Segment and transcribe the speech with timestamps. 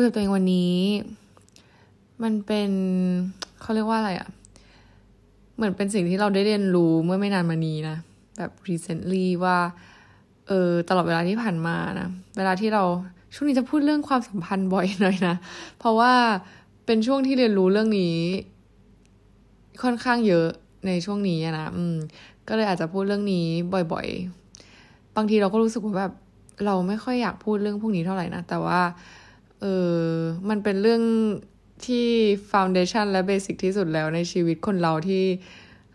[0.00, 0.74] คุยกับตัวเองวันนี้
[2.22, 2.70] มันเป็น
[3.60, 4.28] เขาเรียกว่าอะไรอะ
[5.56, 7.96] เหมือนเป็นสิ่งที่เราได้เรียนรู้เมื่อไม่นานมานี้นะ
[8.38, 9.58] แบบ recently ว่า
[10.48, 12.84] เออตลอดเวลาที่ผ่านมานะ เวลาที่เรา
[13.34, 15.34] ช่วงนี้จะพูดเรื่องความสัมพันธ์บ่อยหน่อยนะ
[15.78, 16.12] เพราะว่า
[16.86, 18.16] เป็นช่วงที่เรียนรู้เรื่องนี้
[19.82, 20.48] ค่อนข้างเยอะ
[20.86, 21.96] ในช่วงนี้นะ อืม
[22.48, 23.46] ก็เลยอาจจะพูดเรื่องนี้
[23.92, 26.12] บ่อยๆ บางทีเราก็รู้สึกว่าแบบ
[26.64, 28.80] เราไม่ค่อยอยากพูดเรื่องพวกนี้เท่าไหร่นะ แต่ว่า
[29.60, 29.66] เอ
[30.00, 30.04] อ
[30.48, 31.02] มันเป็นเรื่อง
[31.86, 32.06] ที่
[32.50, 35.24] ฟาวเดชันและเบสิกที่สุดแล้วในชีวิตคนเราที่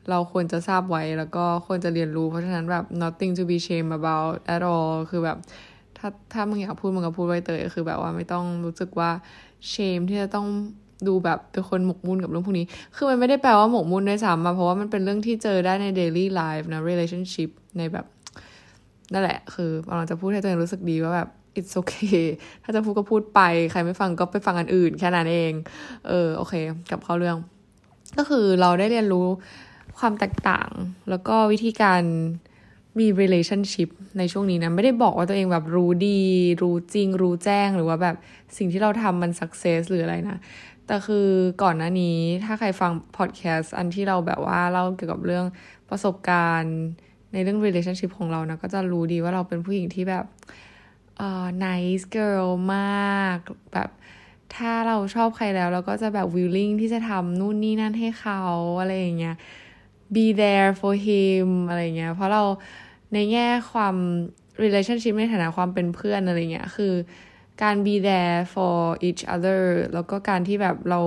[0.10, 5.38] เราควรจะทราบไว้แล้วก็ควรจะเรียนรู้เพราะฉะนั้นแบบ nothing to be shame about at all คือแบบ
[5.98, 9.10] ถ้าถ้ามึงอยากพูดมึงก็พูดไว้เตยคือแบบว่าไม่ต้องรู้สึกว่า
[9.74, 10.48] shame ที่จะต้อง
[11.08, 18.06] ดูแบบเป็นคนหมกมุ่นกับเรื่องพวกนี้ คือมันไม่ได้แปลว่าหมกมุ่นด้วยซ้ำมาเพราะว่ามันเป็นเรื่องที่เจอได้ใน daily life นะ relationship ในแบบ
[19.14, 21.30] นั่นแหละ คือกำลังจะพูดให้ตัวเองรู้สึกดีว่าแบบ
[21.60, 22.24] it's okay
[22.64, 25.52] ถ้าจะพูดก็พูดไป ใครไม่ฟังก็ไปฟังอันอื่น แค่นั้นเอง
[26.08, 26.54] เออโอเค
[26.90, 27.38] กลับเข้าเรื่อง
[28.18, 29.28] ก็คือเราได้เรียนรู้
[30.00, 30.70] ความแตกต่าง
[31.10, 32.02] แล้วก็วิธีการ
[33.00, 36.22] มี relationship ในช่วงนี้นะ ไม่ได้บอกว่าตัวเองแบบรู้ดี
[36.62, 38.16] รู้จริง รู้แจ้งหรือว่าแบบ
[38.58, 40.40] สิ่งที่เราทำมัน success หรืออะไรนะ
[40.88, 41.28] แต่คือ
[41.64, 45.46] ก่อนหน้านี้ถ้าใครฟังพอดแคสต์อันที่เราแบบว่าเล่าเกี่ยวกับเรื่อง
[45.90, 46.76] ประสบการณ์
[47.34, 50.26] ในเรื่อง relationship ของเรานะ ก็จะรู้ดีว่าเราเป็นผู้หญิงที่แบบ
[51.24, 53.38] อ่อ nice girl มาก
[53.74, 53.90] แบบ
[54.56, 58.42] ถ้าเราชอบใครแล้ว เราก็จะแบบ willing ที่จะทำนู่นนี่นั่นให้เขา
[58.80, 59.36] อะไรอย่างเงี้ย
[60.16, 62.44] be there for him อะไรเงี้ย เพราะเรา
[63.14, 63.96] ในแง่ความ
[64.64, 66.94] relationship ในฐานะความเป็นเพื่อนอะไรเงี้ย คือ
[67.62, 68.78] การ be there for
[69.08, 69.62] each other
[69.94, 71.02] แล้วก็การที่แบบเรา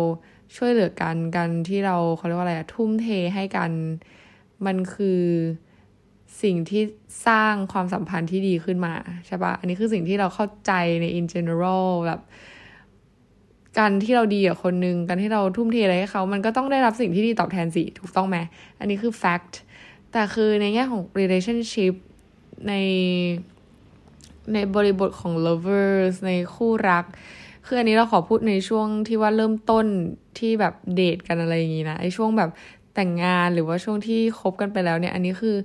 [0.57, 3.73] ช่วยเหลือกันกันที่เราเขาเรียกว่าอะไรอะทุ่มเทให้กัน
[4.67, 5.23] มันคือ
[6.43, 6.83] สิ่งที่
[7.27, 8.95] สร้างความสัมพันธ์ที่ดีขึ้นมา
[9.27, 12.21] ใช่ปะอันนี้คือสิ่งที่เราเข้าใจใน in general แบบ
[13.79, 18.39] การที่เราดีกับคนนึง การที่เราทุ่มเทอะไรให้เขา มันก็ต้องได้รับสิ่งที่ดีตอบแทนสิ ถูกต้องไหม
[18.79, 19.55] อันนี้คือ fact
[20.13, 21.95] แต่คือในแง่ของ relationship
[22.69, 22.75] ใน
[24.53, 27.05] ในบริบทของ lovers ในคู่รัก
[27.67, 29.87] คืออันนี้เราขอพูดในช่วงที่ว่าเริ่มต้น
[30.39, 32.51] ที่แบบเดทกันอะไรอย่างงี้นะ ไอช่วงแบบ
[32.95, 35.57] แต่งงานหรือว่าช่วงที่คบกันไปแล้วเนี่ย อันนี้คือ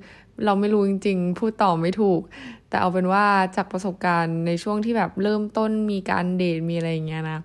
[0.46, 2.22] เราไม่รู้จริง ๆ พูดต่อไม่ถูก
[2.69, 3.25] แต่เอาเป็นว่า
[3.56, 7.40] จากประสบการณ์ในช่วงที่แบบเริ่มต้นมีการเดทมีอะไรอย่างเงี้ยนะ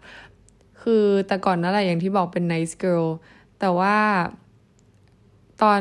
[0.83, 3.09] คือแต่ก่อนนั่นแหละอย่างที่บอกเป็น nice girl
[3.61, 3.97] แต่ว่า
[5.63, 5.81] ตอน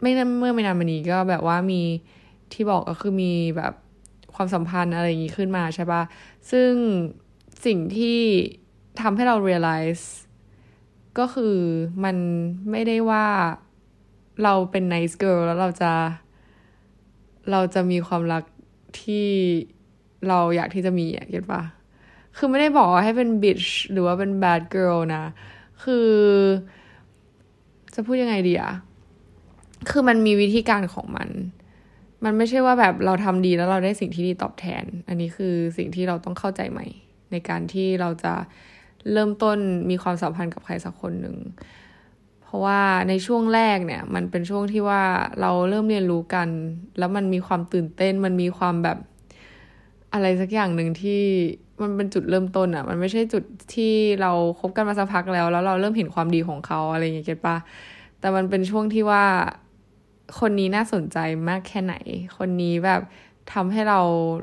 [0.00, 1.82] ไม่เมื่อไม่นานมานี้ก็แบบว่ามี
[2.52, 3.74] ที่บอกก็คือมีแบบ
[4.34, 6.02] ความสัมพันธ์อะไรอย่างงี้ขึ้นมาใช่ปะ
[6.50, 6.72] ซึ่ง
[7.66, 8.20] สิ่งที่
[9.00, 10.04] ทำให้เรา realize
[11.18, 11.56] ก็คือ
[12.04, 12.16] มัน
[12.70, 13.26] ไม่ได้ว่า
[14.42, 15.92] เราเป็น nice girl แล้วเราจะ
[17.50, 18.42] เราจะมีความรัก
[19.00, 19.28] ที่
[20.28, 21.62] เราอยากที่จะมีอะเก็ตปะ
[22.36, 25.24] คือไม่ได้บอกว่าให้เป็น bitch หรือว่าเป็น bad girl นะ
[25.84, 26.08] คือ
[27.94, 28.72] จะพูดยังไงดีอะ
[29.90, 31.28] คือมันมีวิธีการของมัน
[32.24, 36.86] มันไม่ใช่ว่าแบบเราทำดีแล้วเราได้สิ่งที่ดีตอบแทน อันนี้คือสิ่งที่เราต้องเข้าใจใหม่
[37.32, 38.34] ในการที่เราจะ
[39.12, 39.58] เริ่มต้น
[39.90, 41.36] มีความสัมพันธ์กับใครสักคนหนึ่ง
[42.52, 45.02] ราะว่าในช่วงแรกเนี่ยมันเป็นช่วงที่ว่า
[45.40, 46.48] เราเริ่มเรียนรู้กัน
[46.98, 48.98] แล้วมันมีความตื่นเต้น มันมีความแบบ
[50.12, 51.20] อะไรสักอย่างหนึ่งที่
[51.82, 57.56] มันเป็นจุดเริ่มต้นอะ่ะ มันไม่ใช่จุดที่เราคบกันมาสักพักแล้ว แล้วเราเริ่มเห็นความดีของเขาอะไรอย่างเงี้ยเก็ตปะ
[58.20, 59.24] แต่มันเป็นช่วงที่ว่า
[60.40, 61.94] คนนี้น่าสนใจมากแค่ไหน
[62.38, 63.00] คนนี้แบบ
[63.52, 64.00] ทำให้เรา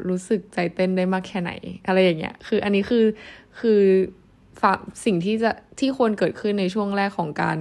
[0.10, 1.52] รู้สึกใจเต้นได้มากแค่ไหน
[1.88, 3.06] อะไรอย่างเงี้ย คืออันนี้คือ
[3.60, 3.82] คือ
[5.06, 7.60] สิ่งที่จะที่ควรเกิดขึ้นในช่วงแรกของการ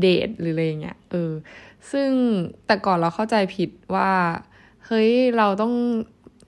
[0.00, 1.32] เดทหรืออะไรเงี้ยเออ
[1.90, 2.10] ซึ่ง
[2.66, 4.10] แต่ก่อนเราเข้าใจผิดว่า
[4.86, 5.74] เฮ้ยเราต้อง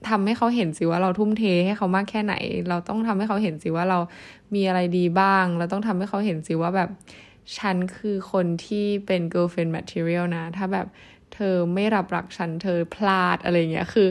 [0.09, 2.35] ทำให้เขาเห็นสิว่าเราทุ่มเทให้เขามากแค่ไหน
[2.69, 3.99] เราต้องทำให้เขาเห็นสิว่าเรา
[4.55, 6.89] มีอะไรดีบ้าง เราต้องทำให้เขาเห็นสิว่าแบบ
[7.57, 10.87] ฉันคือคนที่เป็น girlfriend material นะ ถ้าแบบ
[11.33, 14.07] เธอไม่รับรักฉันเธอพลาดอะไรเงี้ยคือ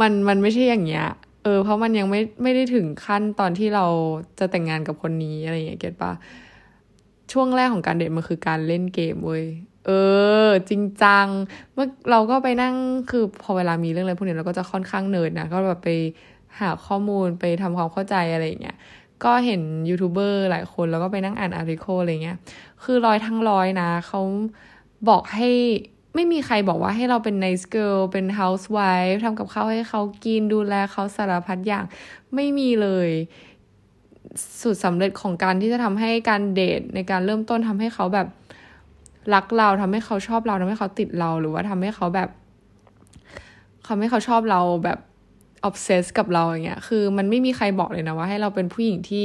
[0.00, 1.06] มันมันไม่ใช่อย่างเงี้ย
[1.44, 3.86] เออเพราะมันยังไม่ไม่ได้ถึงขั้นตอนที่เรา
[4.38, 6.12] จะแต่งงานกับคนนี้อะไรเงี้ยเก็ตปะ
[7.32, 9.44] ช่วงแรกของการเดทมันคือการเล่นเกมเว้ย
[9.86, 9.90] เอ
[10.46, 11.26] อ จริงจัง
[11.72, 12.74] เมื่อเราก็ไปนั่ง
[13.10, 15.88] คือพอเวลามีเรื่องอะไรพวกนี้เราก็จะค่อนข้างเนิร์ดนะก็แบบไป
[16.60, 18.76] หาข้อมูลไปทำความเข้าใจอะไรอย่างเงี้ย
[19.24, 22.36] ก็เห็นยูทูบเบอร์หลายคนแล้วก็ไปนั่งอ่าน article อะไรเงี้ย
[22.82, 24.20] คือร้อยทั้งร้อยนะเขา
[25.08, 25.50] บอกให้
[26.14, 31.84] ไม่มีใครบอกว่าให้เราเป็น nice girl เป็น housewife ทำกับข้าวให้เขากินดูแลเขาสารพัดอย่าง
[32.34, 33.10] ไม่มีเลย
[34.62, 38.28] สูตรสำเร็จของการที่จะทำให้การเดทในการเริ่มต้นทำให้เขาแบบ
[39.34, 42.28] รักเราทำให้เขาชอบเราทำให้เขาติดเราหรือว่าทำให้เขาแบบ
[43.88, 44.98] ทำให้เขาชอบเราแบบ
[45.64, 49.24] อ b เซสกับเราอย่างเงี้ย คือมันไม่มีใครบอกเลยนะว่าให้เราเป็นผู้หญิงที่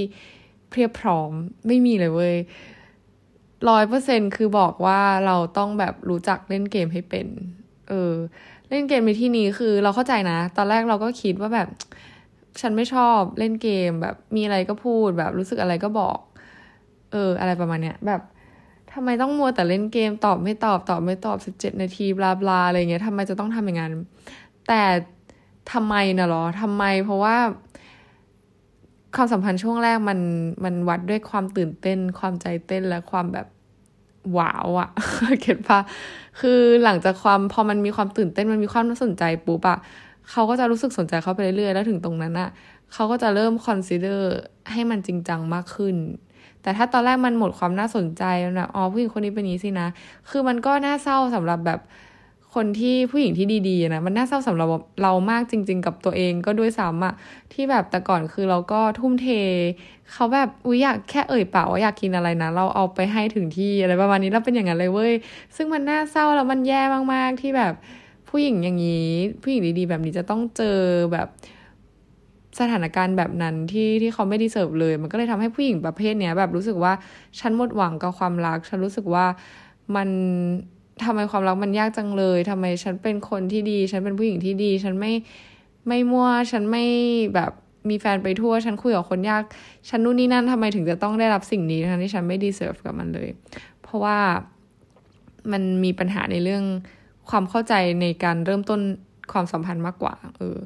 [0.70, 1.32] เพียบพร้อม
[1.68, 2.36] ไม่มีเลยเว้ย
[3.70, 7.28] ร้อยเปอร์เซ็นคือบอกว่าเราต้องแบบรู้จักเล่นเกมให้เป็น
[7.90, 8.14] เออ
[8.70, 11.68] เล่นเกมในที่นี้คือเราเข้าใจนะ ตอนแรกเราก็คิดว่าแบบ
[12.60, 16.18] ฉันไม่ชอบเล่นเกมแบบมีอะไรก็พูดแบบรู้สึกอะไรก็บอก
[17.12, 18.22] เออ อะไรประมาณเนี้ยแบบ
[18.94, 23.94] ทำไมต้องมัวแต่เล่นเกมตอบไม่ตอบตอบไม่ตอบสิบเจ็ดนาทีบลาบลาอะไรเงี้ยทำไมจะต้องทำอย่างนั้น
[24.68, 24.84] แต่
[25.72, 27.38] ทำไมนะหรอทำไมเพราะว่า
[29.16, 30.20] ความสัมพันธ์ช่วงแรกมัน
[30.64, 33.48] มันวัดด้วยความตื่นเต้น ความใจเต้นและความแบบ
[34.38, 34.90] ว้าวอะ
[35.42, 35.80] เก็ตปะ
[36.40, 39.78] คือหลังจากความพอมันมีความตื่นเต้นมันมีความน่าสนใจปุ๊บอะ
[40.32, 42.50] เขาก็จะรู้สึกสนใจเขาไปเรื่อยๆ แล้วถึงตรงนั้นอะ
[42.94, 44.32] เขาก็จะเริ่มคอนซิเดอร์
[44.72, 45.96] ให้มันจริงจังมากขึ้น
[46.62, 49.88] แต่ถ้าตอนแรกมันหมดความน่าสนใจนะอ๋อผู้หญิงคนนี้เป็นนี้สินะ
[50.30, 51.80] คือมันก็น่าเศร้าสำหรับแบบ
[52.56, 54.68] คนที่ผู้หญิงที่ดีๆนะมันน่าเศร้าสำหรับ
[55.02, 57.14] เรามากจริง ๆ กับตัวเองก็ด้วยซ้ำอะ
[57.54, 59.28] ที่แบบแต่ก่อนคือเราก็ทุ่มเท
[60.12, 65.14] เขาแบบอุ้ยอยากแค่เอ่ยปากว่าอยากกินอะไรนะ เราเอาไปให้ถึงที่อะไรประมาณนี้เราเป็นอย่างนั้นเลยเว้ย
[65.56, 66.82] ซึ่งมันน่าเศร้าแล้วมันแย่
[67.14, 67.74] มากๆที่แบบ
[68.32, 69.10] ผู้หญิงอย่างนี้
[69.42, 70.78] ผู้หญิงดีๆ แบบนี้จะต้องเจอ
[71.14, 71.28] แบบ
[72.60, 76.94] สถานการณ์แบบนั้นที่ที่เขาไม่ดีเสิร์ฟเลย มันก็เลยทำให้ผู้หญิงประเภทเนี้ยแบบรู้สึกว่า
[77.40, 79.26] ฉันหมดหวังกับความรัก ฉันรู้สึกว่า
[79.96, 80.10] มัน
[81.04, 85.14] ทำไมความรักมันยากจังเลยทำไมฉันเป็นคนที่ดี ฉันเป็นผู้หญิงที่ดี ฉันไม่
[85.88, 86.86] ไม่มั่ว ฉันไม่
[87.36, 87.52] แบบ
[87.90, 89.44] มีแฟนไปทั่ว ฉันคุยกับคนยาก
[89.90, 93.30] ฉันนู่นนี่นั่นทำไมถึงจะต้องได้รับสิ่งนี้ทั้งที่ฉันไม่ดีเซิร์ฟกับมันเลย
[93.82, 94.18] เพราะว่า
[95.52, 96.64] มันมีปัญหาในเรื่อง
[97.32, 98.80] ความเข้าใจในการเริ่มต้น
[99.32, 100.58] ความสัมพันธ์มากกว่า เออ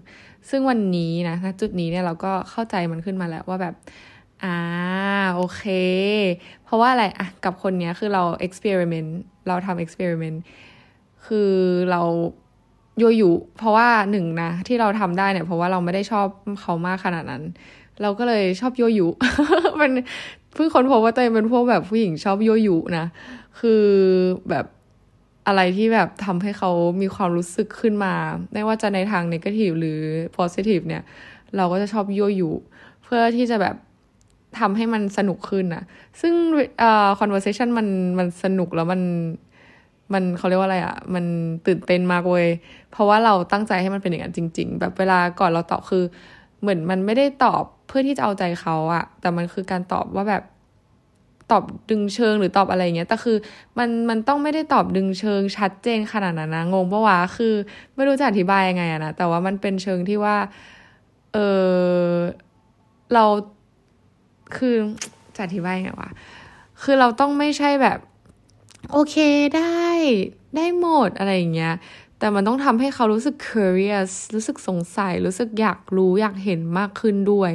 [0.50, 3.74] ซึ่งวันนี้นะณจุดนี้เนี่ยเราก็เข้าใจมันขึ้นมาแล้วว่าแบบ
[4.44, 4.58] อ่า
[5.36, 5.64] โอเค
[6.64, 9.12] เพราะว่าอะไร อะ กับคนเนี้ยคือเรา experiment
[9.48, 10.38] เราทำ experiment
[11.26, 11.52] คือ
[11.92, 12.02] เรา
[13.00, 16.28] โยยุเพราะว่าหนึ่งนะ ที่เราทำได้เนี่ย เพราะว่าเราไม่ได้ชอบ
[16.62, 17.44] เขามากขนาดนั้น
[18.02, 19.08] เราก็เลยชอบโยยุ
[19.82, 19.92] มัน
[20.54, 23.06] เพิ่งค้นพบว่าตัวเองเป็นพวกแบบผู้หญิงชอบโยยุนะ
[23.60, 23.84] คือ
[24.50, 24.66] แบบ
[25.48, 26.72] อะไรที่แบบทำให้เขา
[27.02, 28.14] มีความรู้สึกขึ้นมา
[28.54, 30.00] ไม่ว่าจะในทางนกาทีฟหรือ
[30.38, 31.04] positive เนี่ย
[31.56, 32.52] เราก็จะชอบโยยุ
[33.04, 33.76] เพื่อที่จะแบบ
[34.60, 35.84] ทำให้มันสนุกขึ้นนะ
[36.22, 36.34] ซึ่ง
[36.80, 37.88] เอ่อ conversation มัน
[38.20, 39.02] มันสนุกแล้วมัน
[40.14, 41.26] มันเขาเรียกว่าอะไรอะ่ะ มัน
[41.68, 42.48] ตื่นเต้นมากเว้ย
[42.92, 46.04] เพราะว่าเราตั้งใจให้มันเป็นอย่างนั้นจริง ๆ แบบเวลาก่อนเราตอบคือ
[46.62, 50.44] เหมือนมันไม่ได้ตอบเพื่อที่จะเอาใจเขาอะแต่มันคือการตอบว่าแบบ
[51.52, 53.38] ตอบดึงเชิงหรือตอบอะไรเงี้ย แต่คือ
[53.78, 57.54] มันมันต้องไม่ได้ตอบดึงเชิงชัดเจนขนาดนั้นนะ งงปะวะ คือ
[57.96, 60.38] ไม่รู้จะอธิบายยังไงอะนะ แต่ว่ามันเป็นเชิงที่ว่า
[61.34, 61.38] เอ
[62.10, 62.16] อ
[63.14, 63.26] เรา
[64.58, 64.76] คือ
[65.36, 66.10] จะอธิบายไงวะ
[66.82, 68.00] คือเราต้องไม่ใช่แบบ
[68.92, 69.16] โอเค
[69.58, 69.86] ได้
[70.56, 71.74] ได้หมดอะไรอย่างเงี้ย
[72.20, 77.52] แต่มันต้องทำให้เขารู้สึก curious รู้สึกสงสัย รู้สึกอยากรู้อยากเห็นมากขึ้นด้วย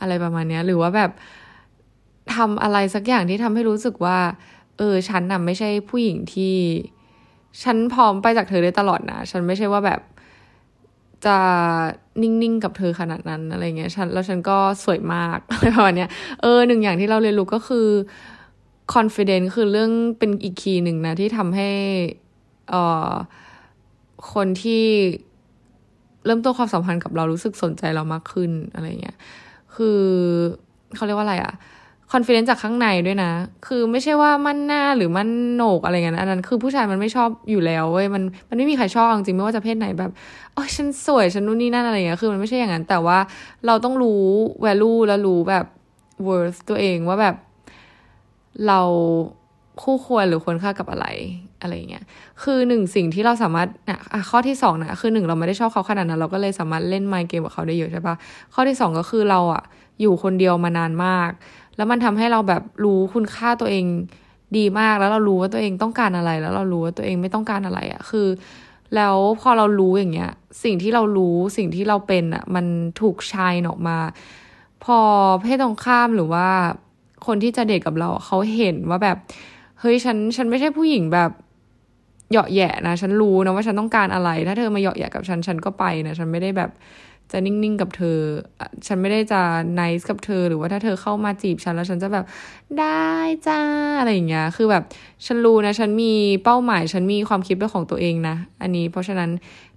[0.00, 1.10] อะไรประมาณเนี้ย หรือว่าแบบ
[2.34, 4.18] ทำอะไรสักอย่างที่ทำให้รู้สึกว่า
[4.78, 6.56] เออ ฉันน่ะไม่ใช่ผู้หญิงที่
[7.62, 10.00] ฉันพร้อมไปจากเธอได้ตลอดนะ ฉันไม่ใช่ว่าแบบ
[11.26, 11.38] จะ
[12.22, 16.10] นิ่งๆกับเธอขนาดนั้นอะไรเงี้ย ฉันแล้วฉันก็สวยมากอะไรประมาณเนี้ย
[16.42, 17.86] เออหนึ่งอย่างที่เราเรียนรู้ก็คือ
[18.94, 21.70] confidence คือเรื่องเป็นอีกคีย์หนึ่งนะ ที่ทำให้
[22.70, 23.12] เอ่อ
[24.32, 24.84] คนที่
[26.24, 29.16] เริ่มต้นความสัมพันธ์กับเรารู้สึกสนใจเรามากขึ้นอะไรเงี้ย
[29.74, 30.00] คือ
[30.94, 31.75] เขาเรียกว่าอะไรอะค
[32.16, 33.30] อนฟ idence จากข้างในด้วยนะ
[33.66, 40.10] คือไม่ใช่ว่ามั่นหน้าหรือมั่นโหนกอะไรเงี้ยอันนั้นคือผู้ชายมันไม่ชอบอยู่แล้วเว้ยมันมันไม่มีใครชอบจริงไม่ว่าจะเพศไหนแบบ
[40.52, 43.18] โอ้ฉันสวยฉันนู่นนี่นั่นอะไรเงี้ยคือมันไม่ใช่อย่างนั้น แต่ว่า
[43.66, 44.22] เราต้องรู้
[44.64, 45.64] value และรู้แบบ
[46.26, 47.34] worth ตัวเองว่าแบบ
[48.66, 48.80] เรา
[49.82, 51.06] คู่ควรหรือควรค่ากับอะไร
[51.60, 52.04] อะไรเงี้ย
[52.42, 53.98] คือหนึ่งสิ่งที่เราสามารถนะ
[54.30, 58.14] ข้อที่สองนะคือหนึ่งเราไม่ได้ชอบเขาขนาดนั้น เราก็เลยสามารถเล่นไมเกมกับเขาได้เยอะใช่ปะ
[58.54, 59.62] ข้อที่สองก็คือเราอะ
[60.00, 61.30] อยู่คนเดียวมานานมาก
[61.76, 63.84] แล้วมันทำให้เราแบบรู้คุณค่าตัวเอง
[64.56, 68.28] ดีมากแล้วเรารู้ว่าตัวเองต้องการอะไร แล้วเรารู้ว่าตัวเองไม่ต้องการอะไรอะ่ะคือ
[68.96, 70.30] แล้วพอเรารู้อย่างเงี้ย
[70.64, 72.66] สิ่งที่เรารู้สิ่งที่เราเป็นอะ่ะ มัน
[73.00, 73.98] ถูกชายออกมา
[74.84, 74.98] พอ
[75.42, 76.48] เพศตรงข้ามหรือว่า
[77.26, 79.16] คนที่จะเด็กกับเราเขาเห็นว่าแบบ
[79.80, 81.30] เฮ้ยฉันฉันไม่ใช่ผู้หญิงแบบ
[82.30, 86.70] เหยาะแยะนะ ฉันรู้นะว่าฉันต้องการอะไร ถ้าเธอมาเหยาะแยะกับฉันฉันก็ไปนะ ฉันไม่ได้แบบ
[87.32, 88.18] จะนิ่งๆกับเธอ
[88.86, 89.42] ฉันไม่ได้จะ
[89.74, 92.24] ไนส์กับเธอ หรือว่าถ้าเธอเข้ามาจีบฉันแล้วฉันจะแบบ
[92.80, 93.10] ได้
[93.46, 93.60] จ้า
[93.98, 94.82] อะไรอย่างเงี้ย คือแบบ
[95.26, 96.12] ฉันรู้นะ ฉันมี
[96.44, 99.30] เป้าหมาย ฉันมีความคิดเป็นของตัวเองนะ อันนี้ เพราะฉะนั้น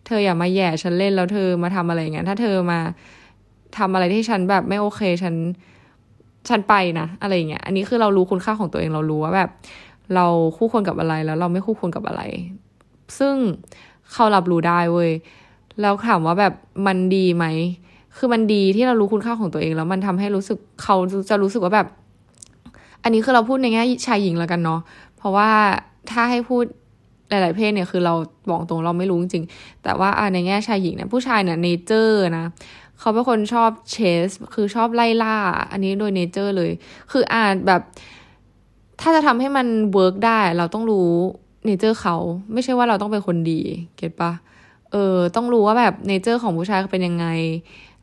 [0.06, 2.80] เธออย่ามาแย่ฉันเล่นแล้วเธอมาทำอะไรอย่างเงี้ย ถ้าเธอมา
[3.78, 5.36] ทำอะไรที่ฉันแบบไม่โอเค ฉัน
[6.50, 9.50] ฉันไปนะ อะไรอย่างเงี้ย อันนี้คือเรารู้คุณค่าของตัวเอง เรารู้ว่าแบบ
[10.16, 10.26] เรา
[10.58, 12.22] คู่ควรกับอะไรแล้วเราไม่คู่ควรกับอะไร
[13.20, 13.36] ซึ่ง
[14.14, 15.12] เขารับรู้ได้เว้ย
[15.82, 16.54] แล้วถามว่าแบบ
[16.88, 17.46] มันดีไหม
[18.18, 20.96] คือมันดีที่เรารู้คุณค่าของตัวเอง แล้วมันทำให้รู้สึกเขา
[21.30, 21.88] จะรู้สึกว่าแบบ
[23.04, 24.82] อันนี้คือเราพูดในแง่ชายหญิงแล้วกันเนาะ
[25.18, 25.50] เพราะว่า
[26.12, 26.64] ถ้าให้พูด
[27.30, 28.14] หลาย ๆ เพศเนี่ยคือเรา
[28.50, 29.46] บอกตรงเราไม่รู้จริง
[29.84, 32.46] แต่ว่าในแง่ชายหญิงเนี่ยผู้ชายเนี่ย nature นะ
[33.00, 35.36] เขาเป็นคนชอบ chase คือชอบไล่ล่า
[35.72, 36.72] อันนี้โดย nature เลย
[37.12, 37.82] คืออ่านแบบ
[39.02, 41.12] ถ้าจะทำให้มัน work ได้ เราต้องรู้
[41.66, 42.16] nature เขา
[42.54, 43.62] ไม่ใช่ว่าเราต้องเป็นคนดี
[43.98, 44.32] get ปะ
[44.92, 47.28] เออต้องรู้ว่าแบบ nature ของผู้ชายเป็นยังไง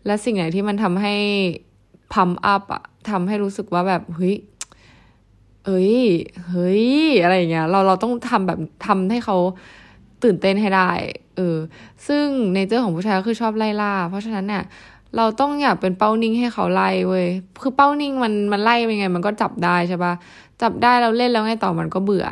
[0.07, 1.14] และสิ่งไหนที่มันทำให้
[2.12, 4.37] pump up อะทำให้รู้สึกว่าแบบเฮ้ย
[5.66, 5.95] เอ้ย
[6.49, 6.87] เฮ้ย
[7.23, 9.37] อะไรอย่างเงี้ยเราเราต้องทำแบบทำให้เขา
[10.23, 10.90] ตื่นเต้นให้ได้
[11.37, 11.57] เออ
[12.07, 14.62] ซึ่งเนเจอร์ของผู้ชายก็คือชอบไล่ล่า เพราะฉะนั้นเนี่ย
[15.16, 17.26] เราต้องอยาเป็นเป้านิ่งให้เขาไล่เว้ย
[17.62, 20.12] คือเป้านิ่งมันมันไล่เป็นไง มันก็จับได้ใช่ปะ
[20.62, 22.26] จับได้เราเล่นแล้วไงต่อมันก็เบื่อ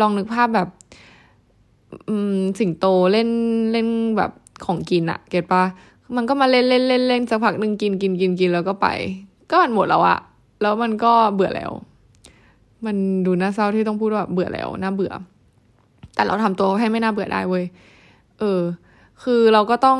[0.00, 0.68] ลองนึกภาพแบบ
[2.58, 3.28] สิงโตเล่น
[3.72, 4.30] เล่นแบบ
[4.64, 5.62] ของกินอะเก็ตปะ
[6.16, 8.86] มันก็มาเล่นเล่นเล่นเล่นสักพักหนึ่งกินกินกินกินแล้วก็ไป
[9.50, 10.18] ก็มันหมดแล้วอะ
[10.62, 11.72] แล้วมันก็เบื่อแล้ว
[12.84, 12.96] มัน
[13.26, 15.12] ดูน่าเศร้าที่ต้องพูดว่าเบื่อแล้วน่าเบื่อ
[16.14, 17.64] แต่เราทำตัวให้ไม่น่าเบื่อได้เว้ย
[18.38, 18.60] เออ
[19.22, 19.98] คือเราก็ต้อง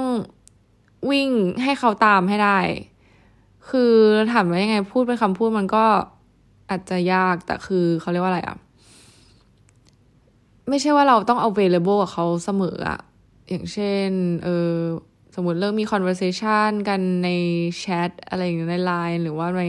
[1.11, 1.30] วิ่ง
[1.62, 2.58] ให้เขาตามให้ได้
[3.70, 3.92] คือ
[4.32, 5.84] ถามว่ายังไงพูดเป็นคำพูดมันก็
[6.70, 8.56] อาจจะยากแต่คือเขาเรียกว่าอะไรอะ
[10.69, 13.00] ไม่ใช่ว่าเราต้อง available กับเขาเสมออะ
[13.49, 14.11] อย่างเช่น
[14.45, 14.75] เออ
[15.35, 17.28] สมมติเริ่มมี conversation กันใน
[17.78, 19.62] แชทอะไรอย่างเงี้ยในไลน์หรือว่าใน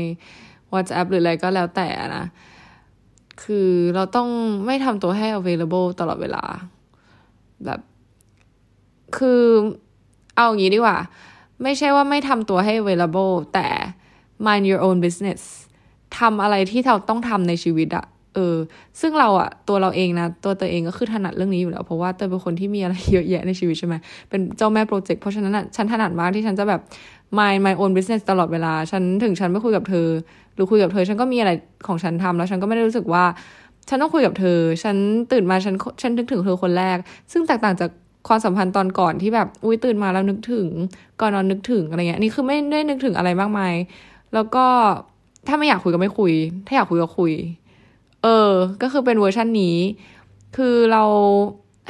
[0.73, 2.25] WhatsApp หรืออะไรก็แล้วแต่นะ
[3.43, 4.29] คือเราต้อง
[4.65, 6.43] ไม่ทำตัวให้ available ตลอดเวลา
[7.65, 7.79] แบบ
[9.17, 9.43] คือ
[10.35, 10.97] เอาอย่างนี้ดีกว่า
[11.63, 13.67] ไม่ใช่ว่าไม่ทำตัวให้ available แต่
[14.45, 15.41] mind your own business
[16.19, 18.55] ทำอะไรที่เราต้องทำในชีวิตอะ เออ
[19.01, 23.95] ซึ่งเราอะตัวเราเองนะ ตัวตัวเองก็คือถนัดเรื่องนี้อยู่แล้ว เพราะว่าเตยเป็นคนที่มีอะไรเยอะแยะในชีวิตใช่ไหม
[24.29, 26.81] เป็นเจ้าแม่โปรเจกต์เพราะฉะนั้นอะฉันถนัดมากที่ฉันจะแบบ
[27.37, 30.07] mind my own business ตลอดเวลา ฉันถึงฉันไม่คุยกับเธอ
[30.53, 31.51] หรือคุยกับเธอ ฉันก็มีอะไร
[31.87, 33.23] ของฉันทำแล้วฉันก็ไม่ได้รู้สึกว่า
[33.89, 34.95] ฉันต้องคุยกับเธอ ฉัน
[35.31, 36.97] ตื่นมาฉันฉันนึกถึงเธอคนแรก
[37.31, 37.89] ซึ่งแตกต่างจาก
[38.27, 40.67] ความสัมพันธ์ตอนก่อนที่แบบอุ้ยตื่นมาแล้วนึกถึง
[41.21, 43.73] ก่อนนอนนึกถึงอะไรเงี้ยนี่คือไม่ได้นึกถึงอะไรมากมาย
[44.33, 44.65] แล้วก็
[45.47, 46.33] ถ้าไม่อยากคุยก็ไม่คุย
[46.67, 47.31] ถ้าอยากคุยก็คุย
[48.23, 48.51] เออ
[48.81, 49.77] ก็คือเป็นเวอร์ชันนี้
[50.57, 51.03] คือเรา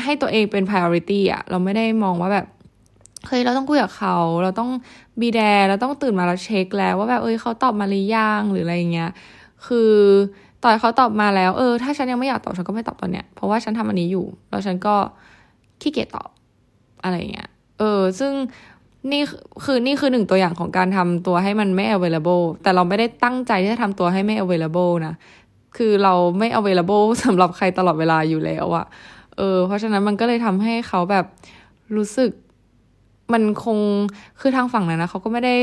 [0.04, 2.48] ให้ตัวเองเป็น priority อะเราไม่ได้มองว่าแบบ
[3.28, 4.70] เฮ้ยเราต้องคุยกับเขา เราต้อง
[5.20, 9.12] บีแดเราต้องตื่นมาแล้วเช็คแล้วว่าแบบเอ้ยเขาตอบมาหรือยังหรืออะไรเงี้ย
[9.66, 9.92] คือ
[10.64, 14.96] ต่อยเขาตอบมาแล้ว เออ ถ้าฉันยังไม่อยากตอบฉันก็ไม่ตอบตอนเนี้ย เพราะว่าฉันทำอันนี้อยู่ แล้วฉันก็
[15.82, 16.30] ขี้เกียจตอบ
[17.04, 17.50] อะไรเงี้ย
[17.80, 18.34] เออ ซึ่ง
[19.12, 19.22] นี่
[19.64, 25.14] คือนี่คือหนึ่งตัวอย่างของการทำตัวให้มันไม่ available แต่เราไม่ได้ตั้งใจที่จะทำตัวให้ไม่ available นะ
[25.78, 28.86] คือเราไม่ available สำหรับใครตลอดเวลาอยู่แล้วอะ
[29.38, 31.26] เออ เพราะฉะนั้นมันก็เลยทำให้เขาแบบ
[31.98, 32.32] รู้สึก
[33.34, 33.78] มันคง
[34.40, 35.56] คือทางฝั่งนั้นนะเขาก็ไม่ได้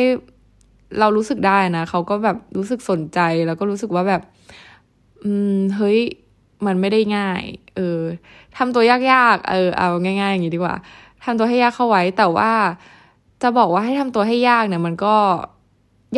[1.00, 4.22] เรารู้สึกได้นะเขาก็แบบรู้สึกสนใจแล้วก็รู้สึกว่าแบบ
[5.22, 5.98] อืมเฮ้ย
[6.66, 7.42] มันไม่ได้ง่าย
[7.76, 8.00] เออ
[8.56, 10.76] ทำตัวยากๆ เออ เอาง่ายๆอย่างนี้ดีกว่า
[11.24, 12.50] ทำตัวให้ยากเข้าไว้ แต่ว่า
[13.42, 15.16] จะบอกว่าให้ทำตัวให้ยากเนี่ย มันก็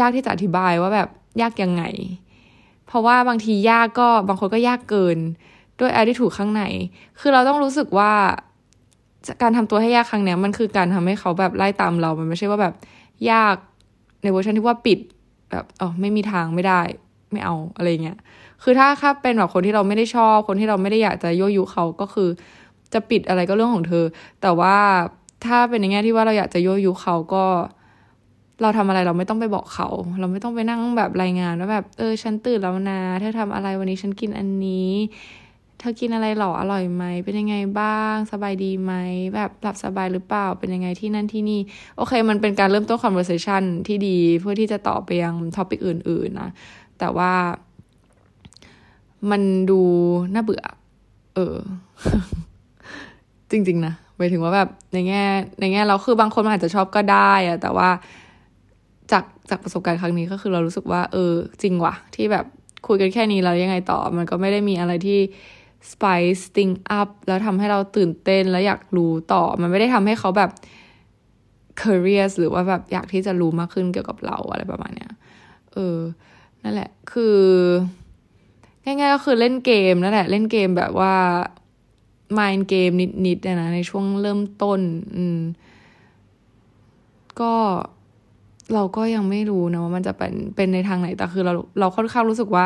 [0.00, 1.08] ยากที่จะอธิบายว่าแบบ
[1.40, 1.82] ยากยังไง
[2.92, 5.18] เพราะว่าบางทียากก็บางคนก็ยากเกิน
[5.80, 6.62] ด้วย attitude ข้างใน
[7.20, 8.12] คือเราต้องรู้สึกว่า
[9.42, 12.75] การทำตัวให้ยากครั้งเนี้ยมันคือการทำให้เขาแบบไล่ตามเรา มันไม่ใช่ว่าแบบ
[13.30, 13.56] ยาก
[14.22, 14.99] ในเวอร์ชันที่ว่าปิด
[15.50, 16.80] แบบอ๋อไม่มีทางไม่ได้
[17.32, 18.18] ไม่เอาอะไรเงี้ย
[18.62, 22.28] คือถ้าถ้าเป็นแบบคนที่เราไม่ได้ชอบ คนที่เราไม่ได้อยากจะยั่วยุเขาก็คือ
[22.92, 24.04] จะปิดอะไรก็เรื่องของเธอ
[24.42, 24.76] แต่ว่า
[25.44, 27.44] ถ้าเป็นในแง่ที่ว่าเราอยากจะยั่วยุเขาก็
[28.61, 29.88] เราทำอะไรเราไม่ต้องไปบอกเขา
[30.21, 34.92] เราไม่ต้องไปนั่งแบบรายงานว่าแบบ เออ ฉันตื่นแล้วนะเธอทำอะไรวันนี้ฉันกินอันนี้
[35.78, 38.92] เธอกินอะไรหรออร่อยไหมเป็นยังไงบ้าง สบายดีไหม
[39.35, 41.61] แบบหลับสบายหรือเปล่าเป็นยังไงที่นั่นที่นี่
[41.97, 46.50] โอเค มันเป็นการเริ่มต้น conversation ที่ดีเพื่อที่จะต่อไปยังท็อปิกอื่น ๆ นะ
[46.99, 47.32] แต่ว่า
[49.30, 49.80] มันดู
[50.35, 50.62] น่าเบื่อ
[51.35, 51.56] เออ
[53.50, 55.23] จริง ๆ นะหมายถึงว่าแบบในแง่
[55.61, 57.88] ในแง่เราคือบางคนอาจจะชอบก็ได้อะแต่ว่า
[59.11, 61.32] จากจากประสบการณ์ครั้งนี้ก็คือเรารู้สึกว่า เออ
[61.62, 62.44] จริงว่ะ ที่แบบ
[62.87, 65.21] คุยกันแค่นี้แล้วยังไงต่อ มันก็ไม่ได้มีอะไรที่
[65.90, 70.50] spice thing up แล้วทำให้เราตื่นเต้นแล้วอยากรู้ต่อ มันไม่ได้ทำให้เขาแบบ
[71.80, 75.11] curious หรือว่าแบบอยากที่จะรู้มากขึ้นเกี่ยวกับเราอะไรประมาณเนี้ย
[75.73, 75.99] เออ
[76.62, 77.38] นั่นแหละ คือ
[78.85, 81.14] ง่ายๆก็คือเล่นเกมนั่นแหละ เล่นเกมแบบว่า
[82.38, 82.90] mind เกม
[83.26, 84.80] นิดๆนะในช่วงเริ่มต้น
[85.16, 85.40] อืม
[87.40, 87.54] ก็
[88.75, 92.64] เราก็ยังไม่รู้นะว่ามันจะเป็นเป็นในทางไหนแต่คือเราเราค่อนข้างรู้สึกว่า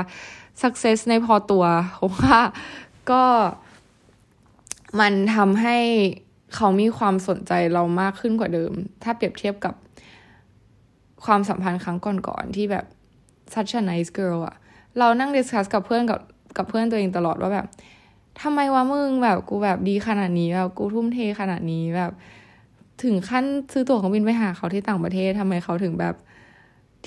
[0.63, 2.39] success ในพอตัวเพราะว่า
[3.11, 3.25] ก็
[5.01, 5.79] มันทำให้
[6.55, 8.73] เขามีความสนใจเรามากขึ้นกว่าเดิม
[9.03, 9.75] ถ้าเปรียบเทียบกับ
[11.25, 11.99] ความสัมพันธ์ครั้ง
[12.29, 12.85] ก่อนๆที่แบบ
[13.55, 14.57] such a nice girl อะ
[14.99, 16.21] เรานั่ง discuss กับเพื่อนกับ
[16.57, 17.67] กับเพื่อนตัวเองตลอดว่าแบบ
[18.43, 22.13] ทำไมวะมึงแบบกูแบบดีขนาดนี้แบบกูทุ่มเทขนาดนี้แบบ
[23.03, 26.15] ถึงขั้นซื้อตั๋วเครื่องบินไปหาเขาที่ต่างประเทศทำไมเขาถึงแบบ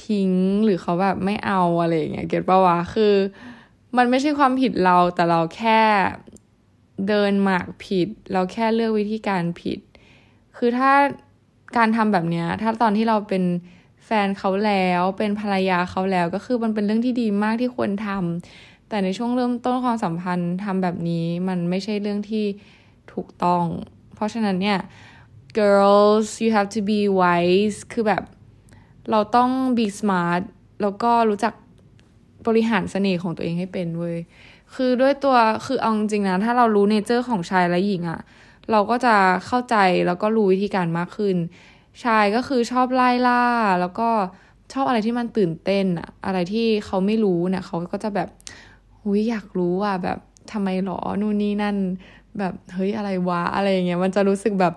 [0.06, 0.32] ทิ้ง
[0.66, 3.14] หรือเขาแบบไม่เอาอะไรอย่างเงี้ย get ปะวะคือ
[3.98, 5.82] มันไม่ใช่ความผิดเราแต่เราแค่
[7.08, 9.80] เดินหมากผิด เราแค่เลือกวิธีการผิด
[10.58, 10.92] คือถ้า
[11.78, 13.44] การทำแบบเนี้ย ถ้าตอนที่เราเป็น
[14.06, 22.46] แฟนเขาแล้วเป็นภรรยาเขาแล้วก็คือมันเป็นเรื่องที่ดีมากที่ควรทำแต่ในช่วงเริ่มต้นความสัมพันธ์ทำแบบนี้มันไม่ใช่เรื่องที่
[23.14, 23.64] ถูกต้อง
[24.16, 24.78] เพราะฉะนั้นเนี่ย
[25.58, 28.24] girls you have to be wise คือแบบ
[29.12, 30.44] เราต้อง be smart
[30.82, 31.54] แล้วก็รู้จัก
[32.48, 34.18] บริหารเสน่ห์ของตัวเองให้เป็นเว้ย
[34.76, 38.22] คือด้วยตัว คือเอาจริงนะ ถ้าเรารู้เนเจอร์ของชายและหญิงอะ
[38.72, 39.16] เราก็จะ
[39.46, 39.76] เข้าใจ
[40.08, 41.36] แล้วก็รู้วิธีการมากขึ้น
[42.04, 43.44] ชายก็คือชอบไล่ล่า
[43.82, 44.10] แล้วก็
[44.74, 48.30] ชอบอะไรที่มันตื่นเต้นอะอะไรที่เขาไม่รู้เนี่ยเขาก็จะแบบ
[49.02, 50.20] หุยอยากรู้อะแบบ
[50.52, 51.78] ทำไมหรอ นู่นนี่นั่น
[52.40, 54.74] แบบเฮ้ยอะไรวะอะไรเงี้ย มันจะรู้สึกแบบ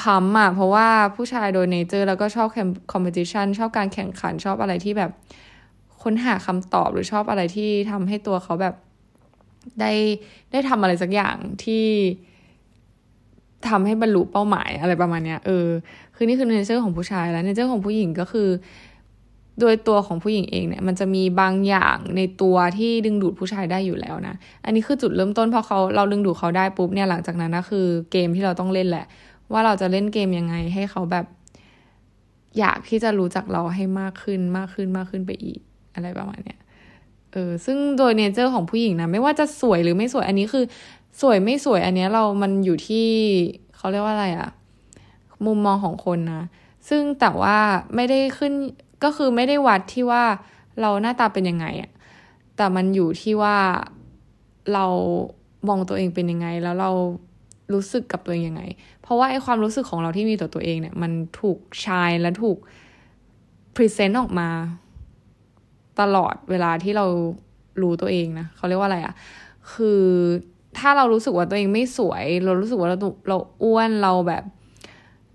[0.00, 2.48] พัมอะเพราะว่าผู้ชายโดย nature แล้วก็ชอบ
[2.92, 5.10] competition ชอบการแข่งขันชอบอะไรที่แบบ
[6.02, 8.74] ค้นหาคำตอบหรือชอบอะไรที่ทำให้ตัวเขาแบบ
[9.80, 9.92] ได้
[10.52, 11.86] ได้ทำอะไรสักอย่างที่
[13.68, 15.66] ทำให้บรรลุเป้าหมายอะไรประมาณเนี้ยเออ
[16.14, 18.48] คือนี่คือ nature ของผู้ชายแล้ว nature ของผู้หญิงก็คือ
[19.60, 29.06] โดยตัวของผู้หญิงเองเนี่ย มันจะมีบางอย่างในตัวที่ดึงดูดผู้ชายได้อยู่แล้วนะ อันนี้คือจุดเริ่มต้นพอเขาเราดึงดูดเขาได้ปุ๊บเนี่ยหลังจากนั้นนะคือเกมที่เราต้องเล่นแหละ
[29.52, 31.26] ว่าเราจะเล่นเกมยังไงให้เขาแบบ
[32.58, 35.60] อยากที่จะรู้จักเราให้มากขึ้นมากขึ้นมากขึ้นไปอีก
[35.94, 36.58] อะไรประมาณเนี้ย
[37.32, 40.64] เออซึ่งโดยเนเจอร์ของผู้หญิงนะ ไม่ว่าจะสวยหรือไม่สวยอันนี้คือ
[41.20, 43.06] สวยไม่สวยอันนี้เรามันอยู่ที่
[43.76, 44.50] เขาเรียกว่าอะไรอะ
[45.46, 46.42] มุมมองของคนนะ
[46.88, 47.56] ซึ่งแต่ว่า
[47.94, 48.52] ไม่ได้ขึ้น
[49.04, 50.24] ก็คือไม่ได้วัดที่ว่า
[50.80, 51.90] เราหน้าตาเป็นยังไงอะ
[52.56, 53.56] แต่มันอยู่ที่ว่า
[54.72, 54.86] เรา
[55.68, 56.90] มองตัวเองเป็นยังไง แล้วเรา
[57.72, 58.62] รู้สึกกับตัวเองยังไง
[59.02, 62.58] เพราะว่าไอความรู้สึกของเราที่มีต่อตัวเองเนี่ย มันถูก shine และถูก
[63.74, 64.48] present ออกมา
[66.00, 67.06] ตลอดเวลาที่เรา
[67.82, 69.14] รู้ตัวเองนะเขาเรียกว่าอะไรอะ่ะ
[69.72, 70.02] คือ
[70.78, 74.44] ถ้าเรารู้สึกว่าตัวเองไม่สวย เรารู้สึกว่าเราเราอ้วนเราแบบ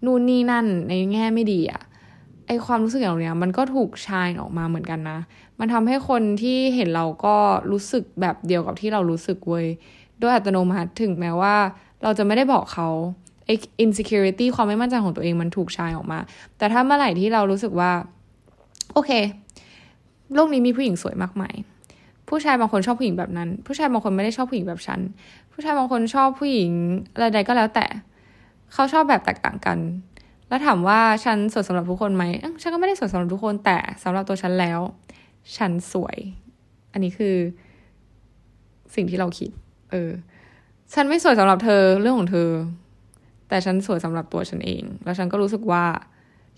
[0.05, 1.81] นู่นนี่นั่นในแง่ไม่ดีอะ่ะ
[2.47, 5.19] ไอความรู้สึกอย่างเนี้ย มันก็ถูก shine ออกมาเหมือนกันนะ
[5.59, 7.35] มันทำให้คนที่เห็นเราก็
[7.71, 9.67] รู้สึกแบบเดียวกับที่เรารู้สึกเว้ย
[10.21, 11.55] ด้วยอัตโนมัติถึงแม้ว่า
[12.03, 12.87] เราจะไม่ได้บอกเขา
[13.45, 16.19] ไอ้ insecurity ความไม่มั่นใจของตัวเองมันถูกชายออกมา
[16.57, 17.91] แต่ถ้าเมื่อไหร่ที่เรารู้สึกว่า
[18.93, 19.11] โอเค
[20.35, 21.55] โลกนี้มีผู้หญิงสวยมากมาย
[22.29, 24.99] ผู้ชายบางคนชอบผู้หญิงแบบนั้น ผู้ชายบางคนไม่ได้ชอบผู้หญิงแบบฉัน
[25.53, 26.71] ผู้ชายบางคนชอบผู้หญิง
[27.13, 27.85] อะไรใดก็แล้วแต่
[28.73, 29.77] เขาชอบแบบแตกต่างกัน
[30.49, 32.23] แล้วถามว่าฉันสวยสำหรับทุกคนไหม
[32.61, 34.79] ฉันก็ไม่ได้สวยสำหรับทุกคน แต่สำหรับตัวฉันแล้ว
[35.57, 36.17] ฉันสวย
[36.93, 37.35] อันนี้คือ
[38.95, 39.49] สิ่งที่เราคิด
[39.91, 40.09] เออ
[40.93, 42.49] ฉันไม่สวยสำหรับเธอเรื่องของเธอ
[43.47, 45.85] แต่ฉันสวยสำหรับตัวฉันเอง แล้วฉันก็รู้สึกว่า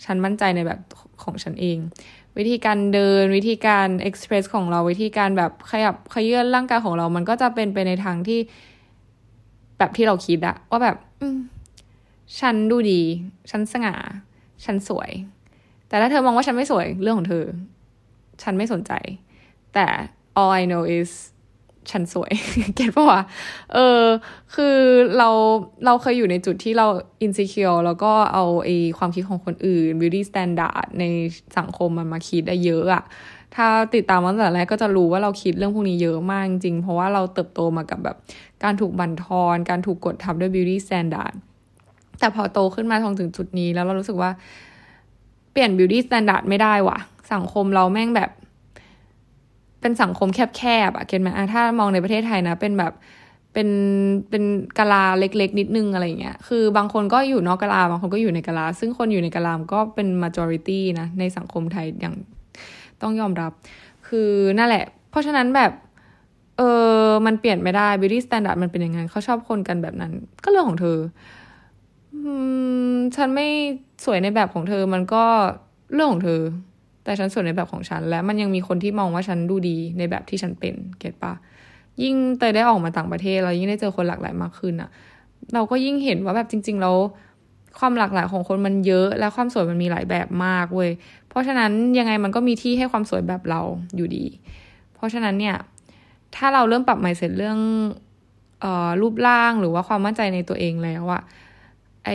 [0.06, 0.80] ฉันมั่นใจในแบบ
[1.24, 1.78] ของฉันเอง
[2.38, 8.40] วิธีการเดินวิธีการเอ็กซ์เพรสของเราวิธีการแบบขยับขยื่นร่างกายของเรา มันก็จะเป็นไปในทางที่
[9.78, 11.28] แบบที่เราคิดอะว่าแบบอื
[12.40, 13.02] ฉันดูดี
[13.52, 13.96] ฉันสง่า
[14.66, 15.12] ฉันสวย
[15.88, 17.46] แต่ถ้าเธอมองว่าฉันไม่สวยเรื่องของเธอ
[18.44, 18.92] ฉันไม่สนใจ
[19.74, 19.86] แต่
[20.40, 21.12] all I know is
[21.92, 22.32] ฉันสวย
[22.76, 23.22] เก็ตปะวะ
[23.74, 24.04] เออ
[24.56, 24.78] คือ
[25.18, 25.30] เรา
[25.86, 26.88] เราเคยอยู่ในจุดที่เรา
[27.22, 31.04] อินสิเคียวแล้วก็เอาไอความคิดของคนอื่น beauty standard ใน
[31.58, 33.04] สังคมมันมาคิดได้เยอะอะ
[33.56, 38.18] ถ้าติดตามมาตั้งแต่แรกก็จะรู้ว่าเราคิดเรื่องพวกนี้เยอะมากจริง เพราะว่าเราเติบโตมากับแบบ
[38.64, 41.34] การถูกบั่นทอน การถูกกดทับด้วย beauty standard
[42.20, 44.32] แต่พอโตขึ้นมาทองถึงจุดนี้แล้วเรารู้สึกว่า
[45.52, 46.98] เปลี่ยน beauty standard ไม่ได้ว่ะ
[47.34, 48.30] สังคมเราแม่งแบบ
[49.86, 52.94] เป็นสังคมแคบๆอะเก็ตไหมอะถ้ามองในประเทศไทยนะ เป็นแบบ
[53.54, 53.70] เป็น
[54.30, 54.44] เป็น
[54.78, 62.16] กะลาเล็กๆ นิดนึงอะไรเงี้ย คือบางคนก็อยู่นอกกะลาบางคนก็อยู่ในกะลา ซึ่งคนอยู่ในกะลามก็เป็น majority นะ ในสังคมไทยอย่าง
[63.02, 63.52] ต้องยอมรับ
[64.08, 65.72] คือนั่นแหละ เพราะฉะนั้นแบบ
[66.58, 66.62] เอ
[67.06, 70.12] อมันเปลี่ยนไม่ได้ beauty standard มันเป็นยังไงเขาชอบคนกันแบบนั้น
[70.44, 70.98] ก็เรื่องของเธอ
[72.14, 72.32] อื
[72.94, 73.48] มฉันไม่
[74.06, 75.26] สวยในแบบของเธอ มันก็
[75.94, 76.42] เรื่องของเธอ
[77.06, 81.34] แต่ฉันสวยในแบบของฉัน และมันยังมีคนที่มองว่าฉันดูดีในแบบที่ฉันเป็นเก็ตปะ
[82.04, 84.90] ยิ่งเตยได้ออกมาต่างประเทศเรายิ่งได้เจอคนหลากหลายมากขึ้นอะ
[85.54, 86.96] เราก็ยิ่งเห็นว่าแบบจริง ๆ แล้ว
[87.80, 90.92] ความหลากหลายของคนมันเยอะ และความสวยมันมีหลายแบบมากเว้ย
[91.30, 93.62] เพราะฉะนั้นยังไงมันก็มีที่ให้ความสวยแบบเรา
[93.96, 94.26] อยู่ดี
[94.96, 95.56] เพราะฉะนั้นเนี่ย
[96.36, 97.60] ถ้าเราเริ่มปรับใหม่เสร็จเรื่อง
[99.02, 101.22] รูปร่างหรือว่าความมั่นใจในตัวเองแล้วอะ
[102.06, 102.10] ไอ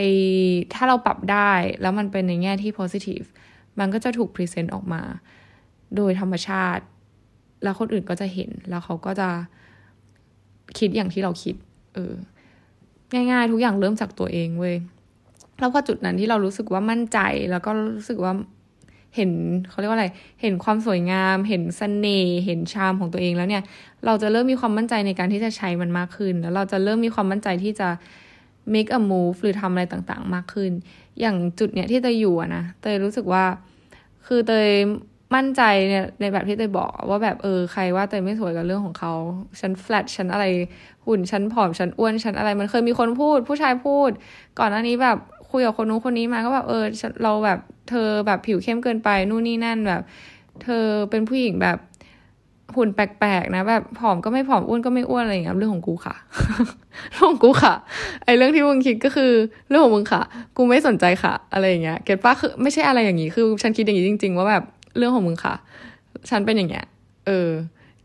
[0.73, 1.51] ถ้าเราปรับได้
[1.81, 3.25] แล้วมันเป็นในแง่ที่ positive
[3.79, 5.01] มันก็จะถูกพรีเซนต์ออกมา
[5.95, 6.83] โดยธรรมชาติ
[7.63, 9.29] แล้วคนอื่นก็จะเห็น แล้วเขาก็จะ
[10.77, 11.55] คิดอย่างที่เราคิด
[11.93, 12.13] เออ
[13.13, 14.75] ง่าย ๆ ทุกอย่างเริ่มจากตัวเองเว้ย
[15.59, 17.19] แล้วพอจุดนั้นที่เรารู้สึกว่ามั่นใจ
[17.51, 18.33] แล้วก็รู้สึกว่า
[19.15, 19.31] เห็น
[19.69, 20.07] เขาเรียกว่าอะไร
[20.41, 23.63] เห็นความสวยงาม เห็นสเสน่ห์ เห็นชามของตัวเองแล้วเนี่ย
[24.05, 27.89] เราจะเริ่มมีความมั่นใจในการที่จะใช้มันมากขึ้น แล้วเราจะเริ่มมีความมั่นใจที่จะ
[28.73, 30.71] make a move หรือทำอะไรต่างๆ มากขึ้น
[31.19, 33.43] อย่างจุดเนี้ยที่เตยอยู่นะเตยรู้สึกว่า
[34.27, 34.69] คือเตย
[35.35, 39.13] มั่นใจเนี่ยในแบบที่เตยบอกว่าแบบเออใครว่าเตยไม่สวยกับเรื่องของเขา
[39.59, 40.45] ฉันแฟลตฉันอะไร
[41.05, 44.11] หุ่นฉันผอมฉันอ้วนฉันอะไรมันเคยมีคนพูด ผู้ชายพูด
[44.59, 45.17] ก่อนหน้านี้แบบ
[45.51, 46.83] คุยกับคนนู้นคนนี้มาก็แบบเออ
[47.23, 50.01] เราแบบเธอแบบผิวเข้มเกินไปนู่นนี่นั่นแบบ
[50.63, 51.77] เธอเป็นผู้หญิงแบบ
[52.75, 56.15] หุ่นแปลกๆนะแบบผอมก็ไม่ผอมอ้วนก็ไม่อ้วนอะไรอย่างเงี้ยเรื่องของกูค่ะ
[57.13, 57.73] เรื่องของกูค่ะ
[58.25, 59.31] ไอเรื่องที่มึงคิดก็คือ
[59.67, 60.21] เรื่องของมึงค่ะ
[60.57, 64.63] กูไม่สนใจค่ะ อะไรอย่างเงี้ยเก็ตป้าคือไม่ใช่อะไรอย่างงี้คือ ฉันคิดอย่างนี้จริง ๆ ว่าแบบ
[64.97, 65.55] เรื่องของมึงค่ะ
[66.29, 66.85] ฉันเป็นอย่างเงี้ย
[67.27, 67.49] เออ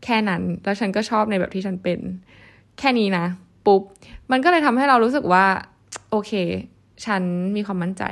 [0.03, 1.99] แค่นั้นแล้วฉันก็ชอบในแบบที่ฉันเป็น
[2.79, 3.25] แค่นี้นะ
[3.65, 3.81] ปุ๊บ
[4.31, 5.45] มันก็เลยทำให้เรารู้สึกว่า
[6.11, 6.31] โอเค
[7.05, 7.21] ฉัน
[7.55, 8.03] มีความมั่นใจ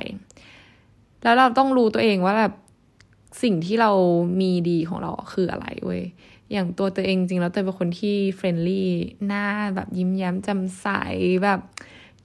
[1.23, 2.53] แล้วเราต้องรู้ตัวเองว่าแบบ
[3.43, 3.91] สิ่งที่เรา
[4.41, 6.01] มีดีของเราคืออะไรเว้ย
[6.55, 8.89] อย่างตัวตัวเองจริงแล้วเตยเป็นคนที่ friendly
[9.27, 10.87] หน้าแบบยิ้มแย้มแจ่มใส
[11.43, 11.59] แบบ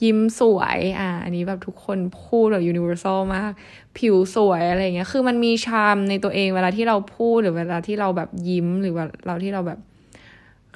[0.04, 3.52] ยิ้มสวยอ่าอันนี้แบบทุกคนพูดแบบ universal มาก
[3.98, 9.78] ผิวสวยอะไรเงี้ย คือมันมีชามในตัวเองเวลาที่เราพูดหรือเวลาที่เราแบบยิ้มหรือว่าเราที่เราแบบ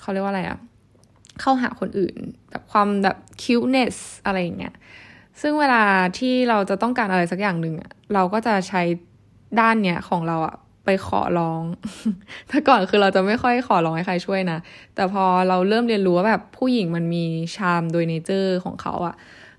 [0.00, 0.58] เขาเรียกว่าอะไรอะ
[1.40, 2.14] เข้าหาคนอื่น
[2.50, 4.74] แบบความแบบ cuteness อะไรเงี้ย
[5.40, 5.82] ซึ่งเวลา
[6.18, 7.74] ที่เราจะต้องการอะไรสักอย่างหนึ่ง
[8.14, 8.82] เราก็จะใช้
[9.60, 11.62] ด้านเนี้ยของเราอะ ไปขอร้อง
[12.48, 14.58] แต่ก่อนคือเราจะไม่ค่อยขอร้องให้ใครช่วยนะ
[14.94, 17.24] แต่พอเราเริ่มเรียนรู้ว่าแบบผู้หญิงมันมี
[17.56, 19.14] ชามโดยเนเจอร์ของเขาอะ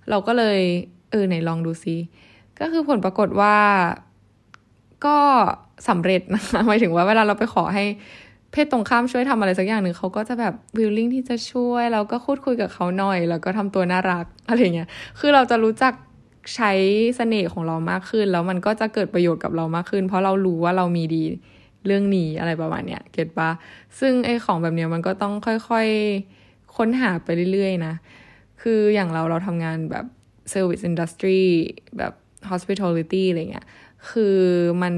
[0.09, 0.59] เราก็เลย
[1.11, 1.95] เออไหนลองดูซิ
[2.59, 3.55] ก็คือผลปรากฏว่า
[5.05, 5.17] ก็
[5.87, 7.85] สำเร็จนะคะหมายถึงว่าเวลาเราไปขอให้
[8.51, 15.93] เพศตรงข้ามช่วยทำอะไรสักอย่างหนึ่งเขาก็จะแบบวิลลิ่งที่จะช่วยแล้วก็พูดคุยกับเขาหน่อย แล้วก็ทำตัวน่ารักอะไรเงี้ยคือเราจะรู้จัก
[16.53, 16.71] ใช้
[17.15, 21.23] เสน่ห์ของเรามากขึ้น แล้วมันก็จะเกิดประโยชน์กับเรามากขึ้น เพราะเรารู้ว่าเรามีดี
[21.85, 23.49] เรื่องนี้อะไรประมาณเนี้ยเก็ตปะ
[23.99, 27.93] ซึ่งไอ้ของแบบเนี้ยมันก็ต้องค่อยๆ ค้นหาไปเรื่อยๆนะ
[28.61, 30.05] คืออย่างเราเราทำงานแบบ
[30.53, 31.41] service industry
[31.97, 32.13] แบบ
[32.49, 33.65] hospitality อะไรเงี้ย
[34.09, 34.37] คือ
[34.81, 34.93] มัน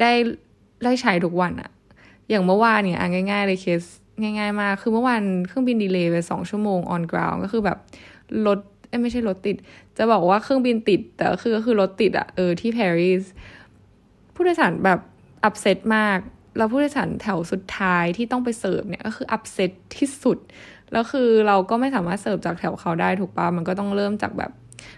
[0.00, 0.12] ได้
[0.84, 1.70] ได้ใช้ทุกวันอะ
[2.30, 2.98] อย่างเมื่อวานเนี่ย
[3.30, 3.82] ง่ายๆเลยเคส
[4.22, 7.78] ง่าย ๆ มาก คือเมื่อวานเครื่องบินดีเลย์ไปสองชั่วโมง on ground ก็คือแบบ
[8.46, 8.58] รถ
[9.02, 9.56] ไม่ใช่รถติด
[9.98, 13.24] จะบอกว่าเครื่องบินติด แต่คือก็คือรถติดอะเออที่ปารีส
[14.34, 15.00] ผู้โดยสารแบบ
[15.44, 16.18] อับเซตมาก
[16.56, 20.38] แล้วผู้โดยสารแถวสุดท้ายที่ต้องไปเสิร์ฟเนี่ยก็คืออับเซตที่สุด
[20.92, 24.50] แล้วคือเราก็ไม่สามารถเสิร์ฟจากแถวเขาได้ถูกปะมันก็ต้องเริ่มจากแบบ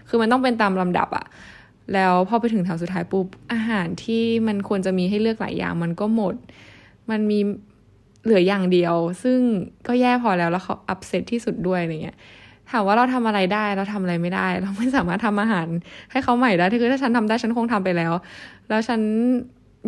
[0.09, 1.25] คือมันต้องเป็นตามลำดับอะ
[1.93, 6.35] แล้วพอไปถึงแถวสุดท้ายปุ๊บอาหารที่มันควรจะมีให้เลือกหลายอย่าง มันก็หมด
[7.09, 7.39] มันมี
[8.23, 9.39] เหลืออย่างเดียว ซึ่ง
[9.87, 12.17] ก็แย่พอแล้วแล้วเขาอับเซตที่สุดด้วยอะไรเงี้ย
[12.71, 15.67] ถามว่าเราทำอะไรได้เราทำอะไรไม่ได้ เราไม่สามารถทำอาหาร
[16.11, 18.13] ให้เขาใหม่ได้คือถ้าฉันทำได้ฉันคงทำไปแล้ว
[18.69, 18.99] แล้วฉัน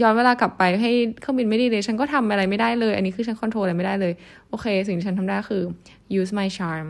[0.02, 4.14] ย้อนเวลากลับไปให้เครื่องบินไม่ดีเลย ฉันก็ทำอะไรไม่ได้เลย อันนี้คือฉัน control อะไรไม่ได้เลย
[4.50, 5.64] โอเค สิ่งที่ฉันทำได้คือ
[6.20, 6.88] use my charm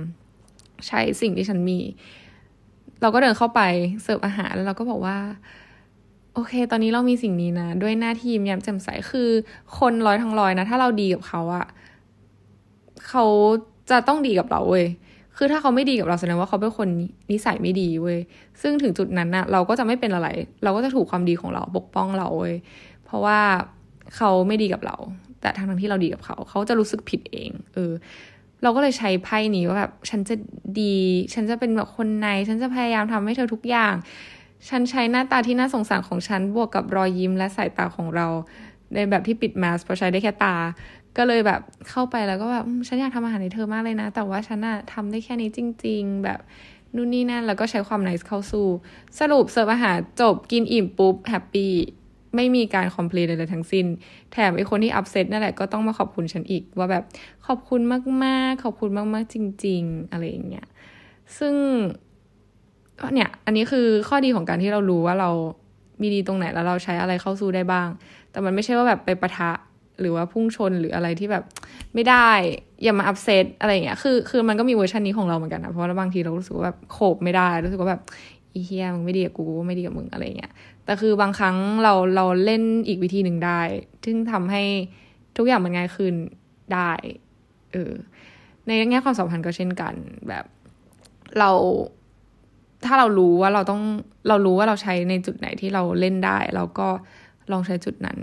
[0.87, 1.79] ใช้สิ่งที่ฉันมี
[3.01, 3.61] เราก็เดินเข้าไป
[4.03, 5.17] เสิร์ฟอาหารแล้วเราก็บอกว่า
[6.33, 9.29] โอเค ตอนนี้เรามีสิ่งนี้นะ ด้วยหน้าที่ยิ้มแย้มแจ่มใสคือ
[9.77, 11.65] คนร้อยทั้งร้อยนะ ถ้าเราดีกับเขาอะ
[13.09, 13.25] เขา
[13.89, 14.85] จะต้องดีกับเราเว้ย
[15.37, 16.89] คือถ้าเขาไม่ดีกับเราแสดงว่าเขาเป็นคน
[17.31, 18.19] นิสัยไม่ดีเว้ย
[18.61, 20.27] ซึ่งถึงจุดนั้นนะเราก็จะไม่เป็นอะไร
[20.63, 22.55] เราก็จะถูกความดีของเราปกป้องเราเว้ย
[23.05, 23.39] เพราะว่า
[24.15, 24.95] เขาไม่ดีกับเรา
[25.41, 27.91] แต่ทางทั้งที่เราดีกับเขา เขาจะรู้สึกผิดเอง เออ
[28.63, 30.35] เราก็เลยใช้ไพ่นี้ว่าแบบฉันจะ
[30.79, 30.95] ดี
[31.33, 33.93] ฉันจะเป็นแบบคนในฉันจะพยายามทำให้เธอทุกอย่าง
[34.69, 38.27] ฉันใช้หน้าตาที่น่าสงสารของฉันบวกกับรอยยิ้มและสายตาของเรา
[38.93, 40.55] ในแบบที่ปิดมาสเพราะใช้ได้แค่ตา
[41.17, 46.39] ก็เลยแบบเข้าไปแล้วก็แบบฉันอยากทำอาหารให้เธอมากเลยนะ แต่ว่าฉันอะทำได้แค่นี้จริง ๆ แบบ
[46.95, 48.67] นู่นนี่นั่นแล้วก็ใช้ความ nice เข้าสู้
[49.19, 51.73] สรุปเสิร์ฟอาหารจบกินอิ่มปุ๊บ happy
[52.35, 53.85] ไม่มีการ complain อะไรทั้งสิ้น
[54.31, 57.03] แถมไอ้คนที่ upset นั่นแหละก็ต้องมาขอบคุณฉันอีก ว่าแบบ
[57.47, 57.81] ขอบคุณ
[58.23, 60.67] มากๆ ขอบคุณมากๆ จริง ๆ อะไรอย่างเงี้ย
[61.37, 61.55] ซึ่ง
[63.13, 65.29] เนี่ย อันนี้คือข้อดีของการที่เรารู้ว่าเรา
[66.01, 67.87] มีดีตรงไหนแล้วเราใช้อะไรเข้าสู้ได้บ้าง
[68.31, 69.51] แต่มันไม่ใช่ว่าแบบไปปะทะ
[70.01, 71.43] หรือว่าพุ่งชนหรืออะไรที่แบบ
[71.93, 72.29] ไม่ได้
[72.83, 78.01] อย่ามาอัพเซตอะไรอย่างเงี้ยคือคือมันก็มีเวอร์ชันนี้ของเราเหมือนกันนะเพราะว่าบางทีเรารู้สึกว่าแบบโขบไม่ได้รู้สึกว่าแบบ
[78.53, 80.51] อีเฮียมึงไม่ดีกับกูไม่ดีกับมึงอะไรเงี้ย
[80.85, 83.61] แต่คือบางครั้งเราเราเล่นอีกวิธีหนึ่งได้
[84.05, 84.63] ซึ่งทำให้
[85.37, 86.13] ทุกอย่างมันง่ายขึ้น
[86.73, 86.91] ได้
[87.73, 87.91] เออ
[88.65, 89.93] ในแง่ความสัมพันธ์ก็เช่นกัน
[90.27, 90.45] แบบ
[91.39, 91.51] เรา
[92.85, 93.81] ถ้าเรารู้ว่าเราต้อง
[94.27, 96.87] เรารู้ว่าเราใช้ในจุดไหนที่เราเล่นได้ เราก็
[97.51, 98.17] ลองใช้จุดนั้น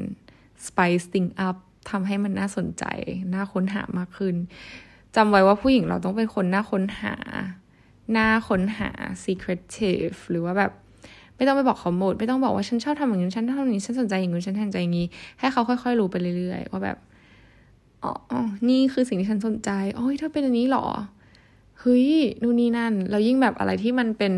[0.67, 1.57] spice thing up
[1.91, 2.85] ทำให้มันน่าสนใจ
[3.35, 4.35] น่าค้นหามากขึ้น
[5.17, 7.15] จำไว้ว่าผู้หญิงเราต้องเป็นคนน่าค้นหา
[8.17, 8.91] น่าค้นหา
[9.25, 10.73] secretive หรือว่าแบบ
[11.37, 15.07] ไม่ต้องไปบอกเขาหมด ไม่ต้องบอกว่าฉันชอบทำอย่างนี้ฉันทำอย่างนี้ฉันสนใจอย่างนี้ฉันสนใจอย่างนี้
[15.39, 16.99] ให้เขาค่อยๆรู้ไปเรื่อยๆว่าแบบ
[18.03, 18.13] อ๋อ
[18.69, 20.87] นี่คือสิ่งที่ฉันสนใจโอ๋อเธอเป็นอันนี้หรอ
[21.81, 22.09] เฮ้ย
[22.43, 24.35] นู่นนี่นั่น เรายิ่งแบบอะไรที่มันเป็น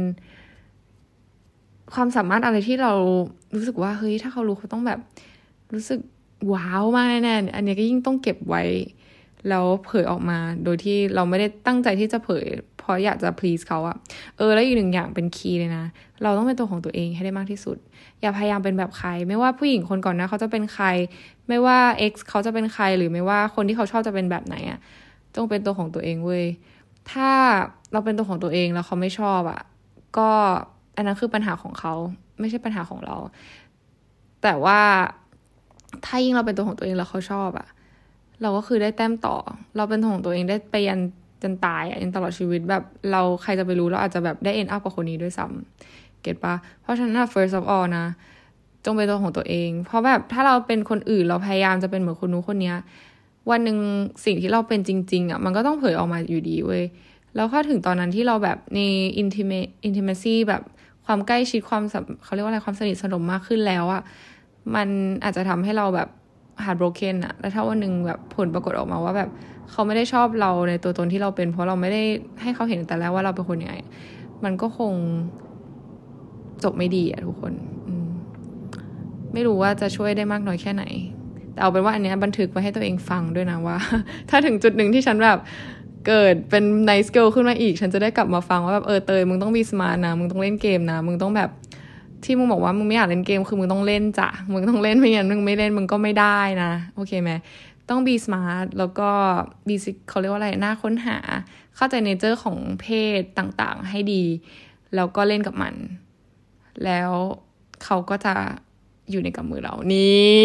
[1.95, 2.93] ความสามารถอะไรที่เรา
[3.55, 5.01] รู้สึกว่าเฮ้ยถ้าเขารู้เขาต้องแบบ
[5.75, 6.01] รู้สึก
[6.53, 8.63] ว้าวมากแน่ๆอันนี้ก็ยิ่งต้องเก็บไว้
[9.49, 12.47] แล้วเผยออกมาโดยที่เราไม่ได้ตั้งใจที่จะเผย
[12.79, 13.97] เพราะอยากจะ please เขาอะ
[14.37, 15.85] เออแล้วอีกหนึ่งอย่างเป็นคีย์เลยนะ
[16.23, 17.77] เราต้องเป็นตัวของตัวเองให้ได้มากที่สุด
[18.21, 20.87] อย่าพยายามเป็นแบบใคร ไม่ว่าผู้หญิงคนก่อนนะเขาจะเป็นใคร
[21.49, 21.79] ไม่ว่า
[22.11, 24.79] X เขาจะเป็นใครหรือไม่ว่าคนที่เขาชอบจะเป็นแบบไหนอะ
[25.35, 26.45] จงเป็นตัวของตัวเองเว้ย
[27.11, 27.31] ถ้า
[27.93, 29.61] เราเป็นตัวของตัวเองแล้วเขาไม่ชอบอะ
[30.19, 30.31] ก็
[30.97, 31.95] อันนั้นคือปัญหาของเขา
[32.41, 33.17] ไม่ใช่ปัญหาของเรา
[34.43, 34.81] แต่ว่า
[36.07, 37.67] ถ้ายิ่งเราเป็นตัวของตัวเองแล้วเขาชอบอะ
[38.43, 39.37] เราก็คือได้แต้มต่อ
[39.77, 41.01] เราเป็นตัวของตัวเองได้ไปยัน
[41.43, 48.07] จนตายอะยันตลอดชีวิตแบบเราใครจะไปรู้เราอาจจะแบบได้เอ็นอัพกับคนนี้ด้วยซ้ำเก็ตปะเพราะฉะนั้น first of all นะ
[48.85, 52.73] จงเป็นตัวของตัวเอง เพราะแบบถ้าเราเป็นคนอื่นเราพยายามจะเป็นเหมือนคนนู้นคนนี้
[53.51, 53.79] วันหนึ่ง
[54.25, 56.85] สิ่งที่เราเป็นจริง ๆอะมันก็ต้องเผยออกมาอยู่ดีเว้ย
[57.35, 58.81] แล้วถ้าถึงตอนนั้นที่เราแบบใน
[59.23, 60.63] intimate intimacy แบบ
[61.07, 61.83] ความใกล้ชิดความ
[62.25, 64.03] เขาเรียกว่าอะไรความสนิทสนมมากขึ้นแล้วอะ
[64.75, 64.89] มัน
[65.25, 66.09] อาจจะทำให้เราแบบ
[66.65, 69.31] heartbroken อะแล้วถ้าวันหนึ่งแบบผลปรากฏออกมาว่าแบบ
[69.71, 72.03] เขาไม่ได้ชอบเราในตัวตนที่เราเป็น เพราะเราไม่ได้
[72.43, 73.77] ให้เขาเห็นแต่แล้วว่าเราเป็นคนยังไง
[74.45, 74.93] มันก็คง
[76.65, 77.53] จบไม่ดีอะทุกคน
[79.33, 80.85] ไม่รู้ว่าจะช่วยได้มากน้อยแค่ไหน
[81.53, 83.77] แต่เอาเป็นว่าอันนี้บันทึกไว้ให้ตัวเองฟังด้วยนะว่า
[84.31, 85.39] ถ้าถึงจุดหนึ่งที่ฉันแบบ
[86.07, 91.51] เกิดเป็น nice girl ขึ้นมาอีก ฉันจะได้กลับมาฟังว่าแบบเออเตยมึงต้องมี smart นะมึงต้องเล่นเกมนะ มึงต้องแบบ
[92.27, 97.31] ที่มึงบอกว่ามึงไม่อยากเล่นเกมคือมึงต้องเล่นจ้ะมึงต้องเล่นไม่งั้นมึงไม่เล่นมึงก็ไม่ได้นะโอเคไหม
[97.89, 99.11] ต้อง be smart แล้วก็
[99.67, 99.75] be
[100.09, 101.19] เขาเรียกว่าอะไรน่าค้นหา
[101.77, 102.87] เข้าใจ nature ของเพ
[103.19, 104.23] ศต่างๆ ให้ดี
[104.95, 105.75] แล้วก็เล่นกับมัน
[106.85, 107.11] แล้ว
[107.85, 108.35] เขาก็จะ
[109.11, 110.37] อยู่ในกำมือเรานี่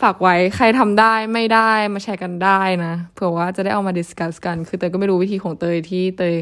[0.00, 6.34] ฝากไว้ใครทำได้ไม่ได้มาแชร์กันได้นะ เผื่อว่าจะได้เอามาดิสคัสกัน คือเตยก็ไม่รู้วิธีของเตยที่เตย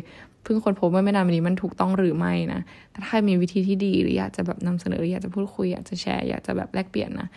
[0.42, 2.60] เพิ่งคนพบเมื่อไม่นานมานี้มันถูกต้องหรือไม่นะ
[2.94, 7.28] ถ้าใครมีวิธีที่ดีหรืออยากจะแบบนำเสนอหรืออยากจะพูดคุยอยากจะแชร์อยากจะแบบแลกเปลี่ยนนะ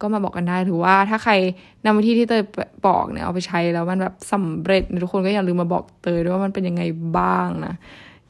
[0.00, 1.32] ก็มาบอกกันได้ถือว่าถ้าใคร
[1.84, 2.42] นำวิธีที่เตย
[2.86, 6.82] บอกเนี่ยเอาไปใช้แล้วมันแบบสำเร็จทุกคนก็อย่าลืมมาบอกเตยด้วยว่ามันเป็นยังไง
[7.18, 7.74] บ้างนะ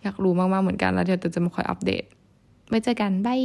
[0.03, 2.05] อยากรู้มากๆเหมือนกันแล้วเดี๋ยวเตยจะมาคอยอัปเดต
[2.69, 3.41] ไว้เจอกันบาย